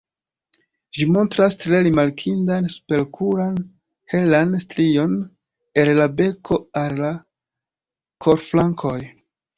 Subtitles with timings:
[0.97, 3.59] Ĝi montras tre rimarkindan superokulan
[4.15, 5.13] helan strion
[5.83, 7.13] el la beko al la
[8.27, 8.99] kolflankoj.